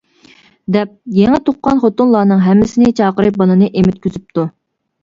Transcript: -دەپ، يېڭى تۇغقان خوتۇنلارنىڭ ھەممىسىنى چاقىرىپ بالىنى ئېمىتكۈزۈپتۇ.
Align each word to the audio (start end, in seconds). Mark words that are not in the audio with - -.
-دەپ، 0.75 0.95
يېڭى 1.17 1.41
تۇغقان 1.49 1.83
خوتۇنلارنىڭ 1.85 2.43
ھەممىسىنى 2.47 2.91
چاقىرىپ 3.03 3.41
بالىنى 3.45 3.73
ئېمىتكۈزۈپتۇ. 3.77 4.51